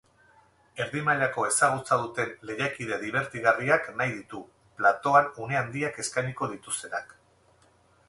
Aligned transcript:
Erdi-mailako 0.85 1.45
ezagutza 1.49 1.97
duten 2.05 2.31
lehiakide 2.51 2.99
dibertigarriak 3.05 3.87
nahi 4.01 4.17
ditu, 4.19 4.43
platoan 4.81 5.33
une 5.45 5.63
handiak 5.63 6.05
eskainiko 6.07 6.53
dituztenak. 6.57 7.19